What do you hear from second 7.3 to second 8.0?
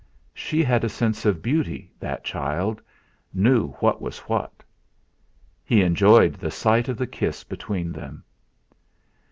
between